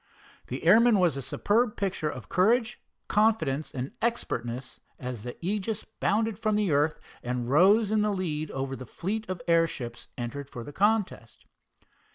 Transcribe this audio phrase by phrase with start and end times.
[0.47, 6.39] The airman was a superb picture of courage, confidence and expertness as the Aegis bounded
[6.39, 10.73] from earth and rose in the lead over the fleet of airships entered for the
[10.73, 11.45] contest.